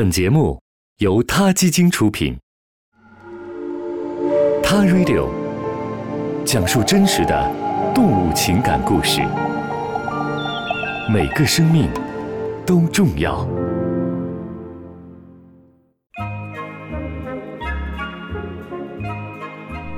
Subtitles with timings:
[0.00, 0.58] 本节目
[1.00, 2.34] 由他基金出品，
[4.62, 5.28] 《他 Radio》
[6.42, 7.52] 讲述真实的
[7.94, 9.20] 动物情感故事，
[11.12, 11.90] 每个生命
[12.64, 13.46] 都重要。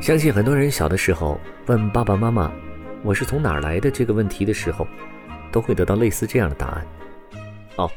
[0.00, 2.50] 相信很多人小的时候问爸爸妈妈
[3.04, 4.86] “我是从哪儿来的”这个问题的时候，
[5.52, 6.86] 都会得到类似这样的答案：
[7.76, 7.90] 哦。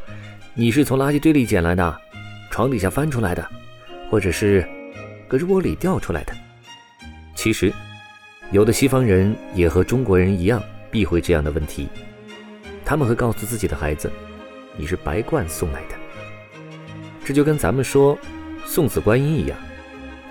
[0.56, 2.02] 你是从垃圾堆里捡来的，
[2.52, 3.44] 床底下翻出来的，
[4.08, 4.64] 或者是
[5.28, 6.34] 胳肢窝里掉出来的。
[7.34, 7.74] 其实，
[8.52, 10.62] 有的西方人也和中国人一样
[10.92, 11.90] 避讳这样的问题，
[12.86, 14.12] 他们会告诉自己的孩子
[14.78, 15.96] ：“你是白鹳送来的。”
[17.26, 18.16] 这就跟咱们说
[18.64, 19.58] 送子观音一样，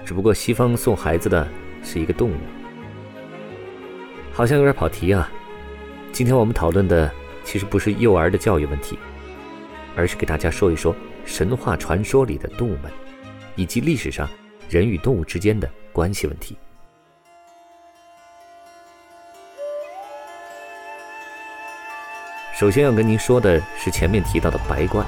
[0.04, 1.48] 只不过西方送孩子的
[1.82, 2.36] 是一个动物。
[4.32, 5.28] 好像有点跑题啊。
[6.12, 7.10] 今天我们讨论的
[7.42, 8.96] 其实不是幼儿的教育问题。
[9.96, 12.90] 而是给大家说一说神话传说里的动物们，
[13.56, 14.28] 以及历史上
[14.68, 16.56] 人与动物之间的关系问题。
[22.58, 25.04] 首先要跟您说的是前面提到的白鹳。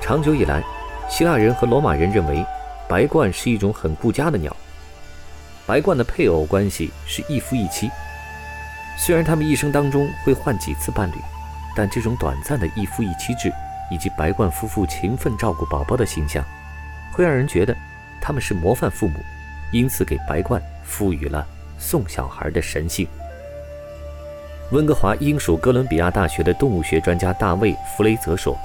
[0.00, 0.62] 长久以来，
[1.08, 2.44] 希腊人和罗马人认为
[2.88, 4.54] 白鹳是一种很顾家的鸟。
[5.66, 7.90] 白鹳的配偶关系是一夫一妻，
[8.96, 11.14] 虽然他们一生当中会换几次伴侣。
[11.76, 13.52] 但这种短暂的一夫一妻制，
[13.90, 16.44] 以及白鹳夫妇勤奋照顾宝宝的形象，
[17.12, 17.74] 会让人觉得
[18.20, 19.20] 他们是模范父母，
[19.72, 21.46] 因此给白鹳赋予了
[21.78, 23.06] 送小孩的神性。
[24.72, 28.56] 温哥华英属哥伦比亚大学的动物学专家大卫·弗雷泽说：“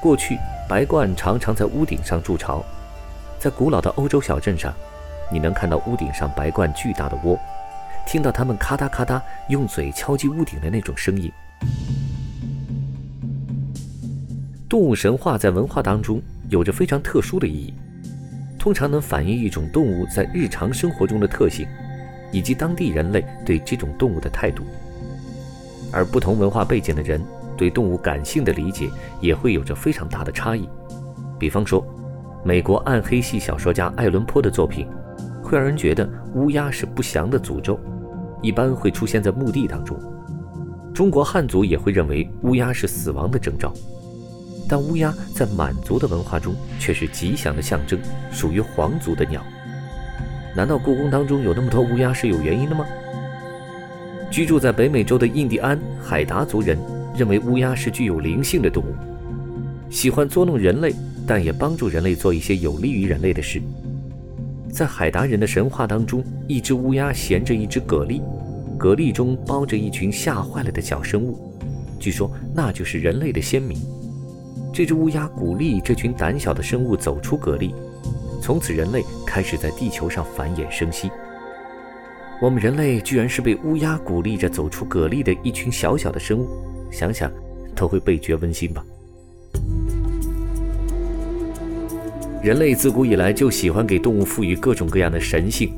[0.00, 2.64] 过去，白鹳常常在屋顶上筑巢，
[3.38, 4.72] 在古老的欧洲小镇上，
[5.30, 7.38] 你能看到屋顶上白鹳巨大的窝，
[8.06, 11.30] 听到它们咔嗒咔嗒用嘴敲击屋顶的那种声音。”
[14.74, 17.72] 动物神话在文化当中有着非常特殊的意义，
[18.58, 21.64] 通常能反映一种动物在日常生活中的特性，
[22.32, 24.64] 以及当地人类对这种动物的态度。
[25.92, 27.22] 而不同文化背景的人
[27.56, 28.90] 对动物感性的理解
[29.20, 30.68] 也会有着非常大的差异。
[31.38, 31.86] 比方说，
[32.44, 34.88] 美国暗黑系小说家艾伦坡的作品，
[35.40, 36.04] 会让人觉得
[36.34, 37.78] 乌鸦是不祥的诅咒，
[38.42, 39.96] 一般会出现在墓地当中。
[40.92, 43.72] 中国汉族也会认为乌鸦是死亡的征兆。
[44.68, 47.98] 但乌鸦在满族的文化中却是吉祥的象征，
[48.32, 49.44] 属于皇族的鸟。
[50.56, 52.86] 难道故宫当中有那么多乌鸦是有原因的吗？
[54.30, 56.78] 居住在北美洲的印第安海达族人
[57.16, 58.94] 认为乌鸦是具有灵性的动物，
[59.90, 60.94] 喜欢捉弄人类，
[61.26, 63.60] 但也帮助人类做一些有利于人类的事。
[64.72, 68.20] 在海达人的神话当中，一只乌鸦衔着一只蛤蜊，
[68.76, 71.38] 蛤蜊中包着一群吓坏了的小生物，
[72.00, 73.78] 据说那就是人类的先民。
[74.74, 77.72] 这只乌鸦鼓励这群胆小的生物走出蛤蜊，
[78.42, 81.08] 从此人类开始在地球上繁衍生息。
[82.42, 86.48] 我们人类居然是被乌鸦鼓励着走出蛤蜊的一群小小的生物，
[86.90, 87.30] 想想
[87.76, 88.84] 都会倍觉温馨吧。
[92.42, 95.72] 人类自古以来就喜欢给动物赋予各种各样的神性，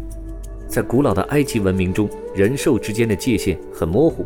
[0.67, 4.25] 在古老的埃及文明中，人兽之间的界限很模糊，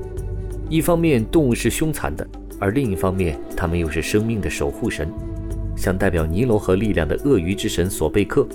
[0.69, 2.25] 一方面动物是凶残的。
[2.61, 5.11] 而另一方面，他们又是生命的守护神，
[5.75, 8.47] 像代表尼罗河力量的鳄鱼之神索贝克，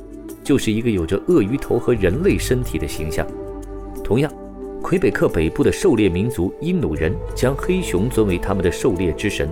[0.44, 3.26] 就是一个有着鳄鱼头和人类身体的形象。
[4.04, 4.32] 同样，
[4.84, 9.50] 魁北克北部的狩猎民族因努人将黑熊尊为他们的狩猎之神。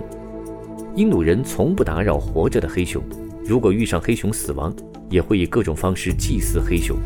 [0.94, 3.02] 因努人从不打扰活着的黑熊，
[3.44, 4.72] 如果遇上黑熊死亡，
[5.10, 6.96] 也会以各种方式祭祀黑熊。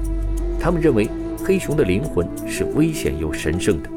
[0.60, 1.09] 他们认为
[1.42, 3.88] 黑熊的灵魂是危险又神圣的，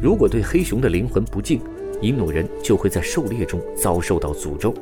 [0.00, 1.60] 如果对黑熊的灵魂不敬。
[2.04, 4.74] 引弩人就会在狩猎中遭受到诅咒。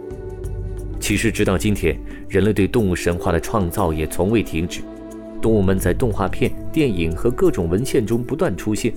[0.98, 1.96] 其实，直到今天，
[2.28, 4.80] 人类对动物神话的创造也从未停止。
[5.40, 8.92] 动物们在动画片、电影和各种文献中不断出现。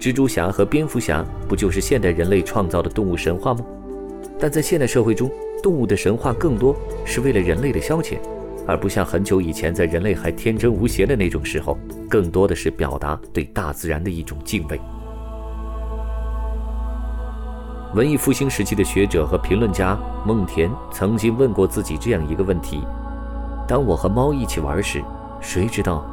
[0.00, 3.64] 蜘蛛侠和蝙蝠侠不就是现代人类创造的动物神话吗？
[4.38, 5.30] 但在现代社会中，
[5.62, 8.18] 动物的神话更多是为了人类的消遣，
[8.66, 11.76] 而不像很久以前在人类还天真无邪的那种时候，
[12.08, 14.78] 更多的是表达对大自然的一种敬畏。
[17.98, 22.86] 文艺复兴时期的学者和评论家孟田曾经问过自己这样一个问题：
[23.66, 25.02] 当我和猫一起玩时，
[25.40, 26.06] 谁知道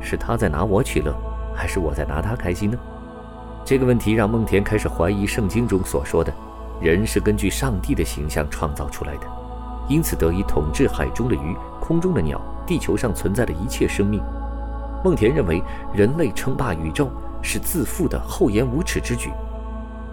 [0.00, 1.14] 是他在拿我取乐，
[1.54, 2.78] 还是我在拿他开心呢？
[3.62, 6.32] 这个问题让孟田开始怀疑圣经中所说的
[6.80, 9.26] “人是根据上帝的形象创造出来的”，
[9.86, 14.18] 因此得以统治海中的鱼、空中的鸟、地球上存在的一切生命。
[15.04, 17.10] 孟田认为，人类称霸宇宙
[17.42, 19.30] 是自负的厚颜无耻之举。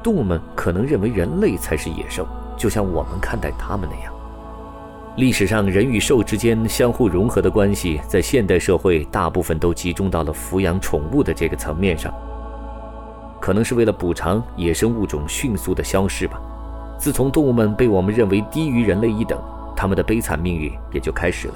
[0.05, 4.13] 动物们可能认为人类才是野兽，就像我们看待他们那样。
[5.15, 12.13] 历史上人与兽之间相互融合的关系，在现代社会大部分都集中到了抚养宠物的这个层面上。
[13.41, 16.39] 可能是为了补偿野生物种迅速的消失吧。
[16.99, 19.41] 自从动物们被我们认为低于人类一等，
[19.75, 21.55] 它们的悲惨命运也就开始了。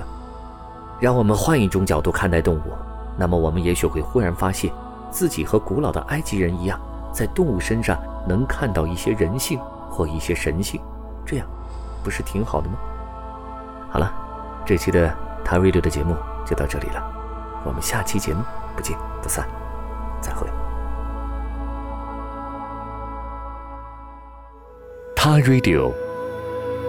[1.00, 2.74] 让我们换一种角度看待动物，
[3.16, 4.72] 那么我们也许会忽然发现，
[5.12, 6.80] 自己和古老的埃及人一样，
[7.14, 7.96] 在动物身上
[8.28, 10.80] 能看到一些人性或一些神性，
[11.26, 11.48] 这样
[12.04, 12.78] 不是挺好的吗？
[13.90, 14.12] 好了，
[14.66, 15.14] 这期的
[15.44, 17.04] t a Radio 的节目就到这里了，
[17.66, 18.42] 我们下期节目
[18.76, 19.48] 不见不散，
[20.22, 20.48] 再会。
[25.16, 25.92] t a Radio，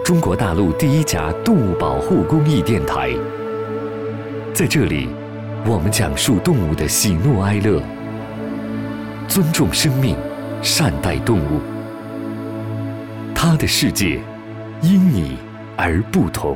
[0.05, 3.09] 中国大陆第一家动物保护公益电台，
[4.53, 5.09] 在这里，
[5.65, 7.81] 我们讲述动物的喜怒哀乐，
[9.27, 10.15] 尊重生命，
[10.61, 11.59] 善待动物，
[13.33, 14.19] 他的世界
[14.81, 15.37] 因你
[15.75, 16.55] 而不同。